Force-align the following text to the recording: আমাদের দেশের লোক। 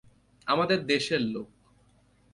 আমাদের 0.47 0.79
দেশের 0.85 1.21
লোক। 1.21 1.49